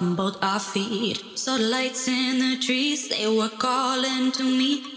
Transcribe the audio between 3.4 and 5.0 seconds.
calling to me.